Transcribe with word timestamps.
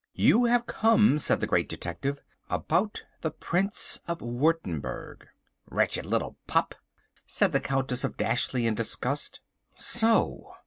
"You 0.15 0.45
have 0.45 0.65
come," 0.65 1.19
said 1.19 1.41
the 1.41 1.45
Great 1.45 1.69
Detective, 1.69 2.21
"about 2.49 3.03
the 3.21 3.29
Prince 3.29 3.99
of 4.07 4.19
Wurttemberg." 4.19 5.27
"Wretched 5.67 6.07
little 6.07 6.37
pup!" 6.47 6.73
said 7.27 7.51
the 7.51 7.59
Countess 7.61 8.03
of 8.03 8.17
Dashleigh 8.17 8.65
in 8.65 8.73
disgust. 8.73 9.41
So! 9.75 10.55